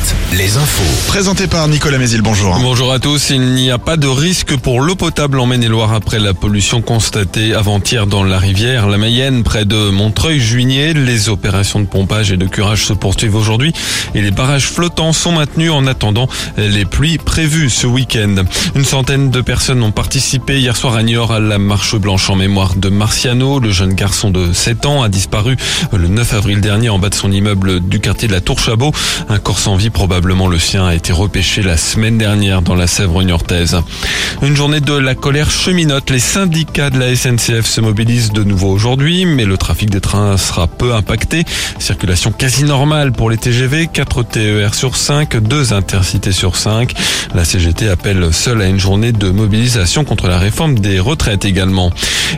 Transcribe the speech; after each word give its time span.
basket, 0.00 0.29
les 0.32 0.56
infos. 0.56 1.08
Présenté 1.08 1.46
par 1.46 1.66
Nicolas 1.66 1.98
Mézil, 1.98 2.22
bonjour. 2.22 2.56
Bonjour 2.60 2.92
à 2.92 2.98
tous. 2.98 3.30
Il 3.30 3.54
n'y 3.54 3.70
a 3.70 3.78
pas 3.78 3.96
de 3.96 4.06
risque 4.06 4.56
pour 4.56 4.80
l'eau 4.80 4.94
potable 4.94 5.40
en 5.40 5.46
Maine-et-Loire 5.46 5.92
après 5.92 6.20
la 6.20 6.34
pollution 6.34 6.82
constatée 6.82 7.52
avant-hier 7.52 8.06
dans 8.06 8.22
la 8.22 8.38
rivière 8.38 8.88
La 8.88 8.96
Mayenne, 8.96 9.42
près 9.42 9.64
de 9.64 9.90
Montreuil-Juigné. 9.90 10.94
Les 10.94 11.28
opérations 11.28 11.80
de 11.80 11.86
pompage 11.86 12.30
et 12.30 12.36
de 12.36 12.46
curage 12.46 12.86
se 12.86 12.92
poursuivent 12.92 13.34
aujourd'hui 13.34 13.72
et 14.14 14.22
les 14.22 14.30
barrages 14.30 14.66
flottants 14.66 15.12
sont 15.12 15.32
maintenus 15.32 15.72
en 15.72 15.86
attendant 15.86 16.28
les 16.56 16.84
pluies 16.84 17.18
prévues 17.18 17.70
ce 17.70 17.86
week-end. 17.86 18.36
Une 18.76 18.84
centaine 18.84 19.30
de 19.30 19.40
personnes 19.40 19.82
ont 19.82 19.92
participé 19.92 20.60
hier 20.60 20.76
soir 20.76 20.94
à 20.94 21.02
Niort 21.02 21.32
à 21.32 21.40
la 21.40 21.58
marche 21.58 21.96
blanche 21.96 22.30
en 22.30 22.36
mémoire 22.36 22.76
de 22.76 22.88
Marciano. 22.88 23.58
Le 23.58 23.72
jeune 23.72 23.94
garçon 23.94 24.30
de 24.30 24.52
7 24.52 24.86
ans 24.86 25.02
a 25.02 25.08
disparu 25.08 25.56
le 25.92 26.06
9 26.06 26.34
avril 26.34 26.60
dernier 26.60 26.88
en 26.88 26.98
bas 26.98 27.08
de 27.08 27.14
son 27.14 27.32
immeuble 27.32 27.80
du 27.80 27.98
quartier 28.00 28.28
de 28.28 28.32
la 28.32 28.40
Tour 28.40 28.60
Chabot. 28.60 28.92
Un 29.28 29.38
corps 29.38 29.58
sans 29.58 29.76
vie, 29.76 29.90
le 30.26 30.58
sien, 30.58 30.86
a 30.86 30.94
été 30.94 31.12
repêché 31.12 31.62
la 31.62 31.76
semaine 31.76 32.18
dernière 32.18 32.62
dans 32.62 32.74
la 32.74 32.86
Sèvre 32.86 33.22
niortaise. 33.22 33.76
Une 34.42 34.54
journée 34.54 34.80
de 34.80 34.92
la 34.92 35.14
colère 35.14 35.50
cheminote. 35.50 36.10
Les 36.10 36.18
syndicats 36.18 36.90
de 36.90 36.98
la 36.98 37.14
SNCF 37.14 37.66
se 37.66 37.80
mobilisent 37.80 38.32
de 38.32 38.44
nouveau 38.44 38.68
aujourd'hui, 38.68 39.24
mais 39.24 39.44
le 39.44 39.56
trafic 39.56 39.88
des 39.90 40.00
trains 40.00 40.36
sera 40.36 40.66
peu 40.66 40.94
impacté. 40.94 41.44
Circulation 41.78 42.32
quasi 42.32 42.64
normale 42.64 43.12
pour 43.12 43.30
les 43.30 43.38
TGV, 43.38 43.88
4 43.92 44.22
TER 44.24 44.74
sur 44.74 44.96
5, 44.96 45.36
2 45.36 45.72
intercités 45.72 46.32
sur 46.32 46.56
5. 46.56 46.92
La 47.34 47.44
CGT 47.44 47.88
appelle 47.88 48.32
seule 48.32 48.60
à 48.60 48.66
une 48.66 48.80
journée 48.80 49.12
de 49.12 49.30
mobilisation 49.30 50.04
contre 50.04 50.28
la 50.28 50.38
réforme 50.38 50.78
des 50.78 51.00
retraites 51.00 51.44
également. 51.44 51.90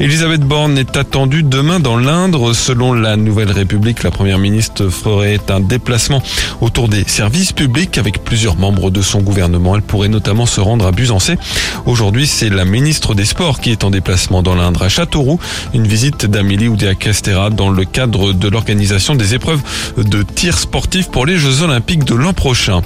Elisabeth 0.00 0.42
Borne 0.42 0.78
est 0.78 0.96
attendue 0.96 1.42
demain 1.42 1.80
dans 1.80 1.96
l'Indre. 1.96 2.54
Selon 2.54 2.92
la 2.92 3.16
Nouvelle 3.16 3.52
République, 3.52 4.02
la 4.02 4.10
première 4.10 4.38
ministre 4.38 4.88
ferait 4.88 5.40
un 5.48 5.60
déplacement 5.60 6.22
autour 6.60 6.88
des 6.88 7.04
services 7.06 7.52
publics 7.52 7.67
avec 7.96 8.24
plusieurs 8.24 8.56
membres 8.56 8.90
de 8.90 9.02
son 9.02 9.20
gouvernement. 9.20 9.76
Elle 9.76 9.82
pourrait 9.82 10.08
notamment 10.08 10.46
se 10.46 10.60
rendre 10.60 10.86
à 10.86 10.90
Busancé. 10.90 11.36
Aujourd'hui, 11.84 12.26
c'est 12.26 12.48
la 12.48 12.64
ministre 12.64 13.14
des 13.14 13.26
Sports 13.26 13.60
qui 13.60 13.70
est 13.70 13.84
en 13.84 13.90
déplacement 13.90 14.42
dans 14.42 14.54
l'Indre 14.54 14.82
à 14.82 14.88
Châteauroux. 14.88 15.38
Une 15.74 15.86
visite 15.86 16.24
d'Amélie 16.26 16.68
Oudéa 16.68 16.94
Castera 16.94 17.50
dans 17.50 17.68
le 17.68 17.84
cadre 17.84 18.32
de 18.32 18.48
l'organisation 18.48 19.14
des 19.14 19.34
épreuves 19.34 19.60
de 19.98 20.22
tir 20.22 20.58
sportif 20.58 21.08
pour 21.08 21.26
les 21.26 21.36
Jeux 21.36 21.62
Olympiques 21.62 22.04
de 22.04 22.14
l'an 22.14 22.32
prochain. 22.32 22.80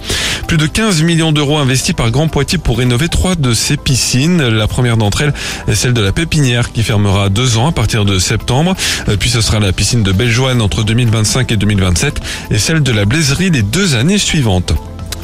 Plus 0.49 0.57
de 0.57 0.67
15 0.67 1.03
millions 1.03 1.33
d'euros 1.33 1.59
investis 1.59 1.95
par 1.95 2.11
Grand 2.11 2.29
Poitiers 2.29 2.59
pour 2.59 2.79
rénover 2.79 3.09
trois 3.09 3.37
de 3.37 3.55
ses 3.55 3.77
piscines. 3.77 4.43
La 4.43 4.67
première 4.67 4.97
d'entre 4.97 5.23
elles 5.23 5.35
est 5.69 5.77
celle 5.77 5.95
de 5.95 6.03
la 6.03 6.13
Pépinière 6.13 6.73
qui 6.73 6.83
fermera 6.83 7.29
deux 7.29 7.57
ans 7.57 7.69
à 7.69 7.73
partir 7.73 8.05
de 8.05 8.19
septembre. 8.19 8.75
Puis 9.21 9.31
ce 9.31 9.41
sera 9.41 9.61
la 9.61 9.73
piscine 9.73 10.03
de 10.03 10.13
Bellejoine 10.13 10.61
entre 10.61 10.83
2025 10.83 11.53
et 11.53 11.57
2027 11.57 12.21
et 12.51 12.59
celle 12.59 12.83
de 12.83 12.93
la 12.93 13.05
Blaiserie 13.05 13.51
les 13.51 13.63
deux 13.63 13.95
années 13.95 14.19
suivantes. 14.19 14.72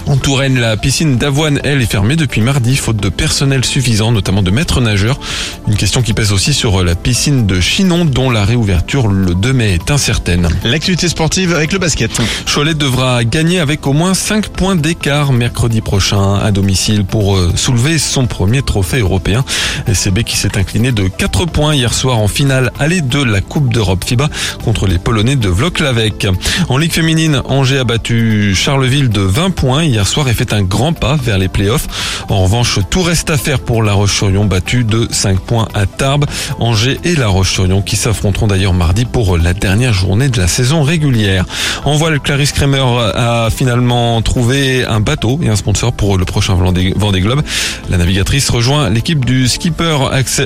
En 0.08 0.16
Touraine, 0.16 0.58
la 0.58 0.78
piscine 0.78 1.18
d'Avoine, 1.18 1.60
elle, 1.64 1.82
est 1.82 1.86
fermée 1.86 2.16
depuis 2.16 2.40
mardi, 2.40 2.76
faute 2.76 2.96
de 2.96 3.10
personnel 3.10 3.62
suffisant, 3.62 4.10
notamment 4.10 4.42
de 4.42 4.50
maîtres 4.50 4.80
nageurs. 4.80 5.20
Une 5.66 5.76
question 5.76 6.00
qui 6.00 6.14
pèse 6.14 6.32
aussi 6.32 6.54
sur 6.54 6.82
la 6.82 6.94
piscine 6.94 7.46
de 7.46 7.60
Chinon, 7.60 8.06
dont 8.06 8.30
la 8.30 8.46
réouverture 8.46 9.08
le 9.08 9.34
2 9.34 9.52
mai 9.52 9.74
est 9.74 9.90
incertaine. 9.90 10.48
L'activité 10.64 11.10
sportive 11.10 11.52
avec 11.52 11.74
le 11.74 11.78
basket. 11.78 12.10
Cholet 12.46 12.72
devra 12.72 13.22
gagner 13.24 13.60
avec 13.60 13.86
au 13.86 13.92
moins 13.92 14.14
5 14.14 14.48
points 14.48 14.76
d'écart 14.76 15.34
mercredi 15.34 15.82
prochain 15.82 16.36
à 16.36 16.52
domicile 16.52 17.04
pour 17.04 17.36
euh, 17.36 17.52
soulever 17.54 17.98
son 17.98 18.26
premier 18.26 18.62
trophée 18.62 19.00
européen. 19.00 19.44
SCB 19.92 20.22
qui 20.24 20.38
s'est 20.38 20.56
incliné 20.56 20.90
de 20.90 21.06
4 21.08 21.44
points 21.44 21.74
hier 21.74 21.92
soir 21.92 22.16
en 22.16 22.28
finale 22.28 22.72
allée 22.78 23.02
de 23.02 23.22
la 23.22 23.42
Coupe 23.42 23.74
d'Europe 23.74 24.04
FIBA 24.04 24.30
contre 24.64 24.86
les 24.86 24.98
Polonais 24.98 25.36
de 25.36 25.50
Vloklavek. 25.50 26.28
En 26.70 26.78
Ligue 26.78 26.92
féminine, 26.92 27.42
Angers 27.44 27.80
a 27.80 27.84
battu 27.84 28.54
Charleville 28.54 29.10
de 29.10 29.20
20 29.20 29.50
points 29.50 29.84
hier 29.84 29.97
soir 30.06 30.28
et 30.28 30.34
fait 30.34 30.52
un 30.52 30.62
grand 30.62 30.92
pas 30.92 31.16
vers 31.16 31.38
les 31.38 31.48
playoffs. 31.48 32.24
En 32.28 32.42
revanche, 32.42 32.78
tout 32.90 33.02
reste 33.02 33.30
à 33.30 33.36
faire 33.36 33.58
pour 33.58 33.82
La 33.82 33.94
Roche-sur-Yon 33.94 34.44
battu 34.44 34.84
de 34.84 35.08
5 35.10 35.40
points 35.40 35.68
à 35.74 35.86
Tarbes, 35.86 36.26
Angers 36.58 37.00
et 37.04 37.16
La 37.16 37.28
Roche-sur-Yon 37.28 37.82
qui 37.82 37.96
s'affronteront 37.96 38.46
d'ailleurs 38.46 38.74
mardi 38.74 39.04
pour 39.04 39.38
la 39.38 39.54
dernière 39.54 39.92
journée 39.92 40.28
de 40.28 40.38
la 40.38 40.46
saison 40.46 40.82
régulière. 40.82 41.44
En 41.84 41.96
voile, 41.96 42.20
Clarisse 42.20 42.52
Kramer 42.52 42.84
a 43.14 43.48
finalement 43.50 44.20
trouvé 44.22 44.84
un 44.84 45.00
bateau 45.00 45.40
et 45.42 45.48
un 45.48 45.56
sponsor 45.56 45.92
pour 45.92 46.18
le 46.18 46.24
prochain 46.24 46.54
Vendée 46.54 47.20
Globe. 47.20 47.42
La 47.88 47.96
navigatrice 47.96 48.50
rejoint 48.50 48.90
l'équipe 48.90 49.24
du 49.24 49.48
skipper 49.48 49.98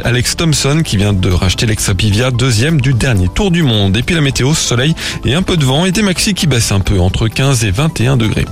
Alex 0.05 0.37
Thompson 0.37 0.83
qui 0.85 0.97
vient 0.97 1.13
de 1.13 1.31
racheter 1.31 1.67
l'Exapivia, 1.67 2.31
deuxième 2.31 2.81
du 2.81 2.95
dernier 2.95 3.29
tour 3.29 3.51
du 3.51 3.63
monde. 3.63 3.97
Et 3.97 4.03
puis 4.03 4.15
la 4.15 4.21
météo, 4.21 4.55
soleil 4.55 4.95
et 5.25 5.35
un 5.35 5.43
peu 5.43 5.57
de 5.57 5.65
vent 5.65 5.85
et 5.85 5.93
des 5.93 6.03
maxi 6.03 6.35
qui 6.35 6.47
baissent 6.47 6.73
un 6.73 6.81
peu 6.81 7.01
entre 7.01 7.29
15 7.29 7.65
et 7.65 7.71
21 7.71 8.17
degrés. 8.17 8.47